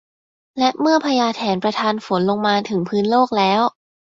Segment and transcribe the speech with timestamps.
[0.59, 3.61] และเมื่อพญาแถนประทานฝนลงมาถึงพื้นโลกแล้ว